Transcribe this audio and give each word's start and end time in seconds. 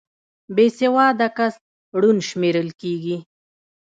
بې 0.55 0.67
سواده 0.77 1.27
کس 1.37 1.53
ړوند 2.01 2.21
شمېرل 2.29 2.69
کېږي 2.81 3.17